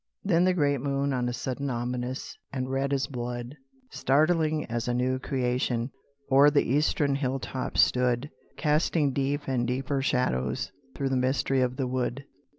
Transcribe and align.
Then 0.23 0.45
the 0.45 0.55
great 0.55 0.81
moon 0.81 1.13
on 1.13 1.29
a 1.29 1.31
sudden 1.31 1.69
Ominous, 1.69 2.35
and 2.51 2.71
red 2.71 2.91
as 2.91 3.05
blood, 3.05 3.55
Startling 3.91 4.65
as 4.65 4.87
a 4.87 4.95
new 4.95 5.19
creation, 5.19 5.91
O'er 6.31 6.49
the 6.49 6.63
eastern 6.67 7.13
hill 7.13 7.37
top 7.37 7.77
stood, 7.77 8.31
Casting 8.57 9.13
deep 9.13 9.41
and 9.47 9.67
deeper 9.67 10.01
shadows 10.01 10.71
Through 10.95 11.09
the 11.09 11.17
mystery 11.17 11.61
of 11.61 11.75
the 11.75 11.85
wood. 11.85 12.25